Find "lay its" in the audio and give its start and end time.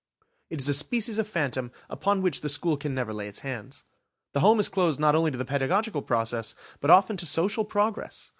3.13-3.41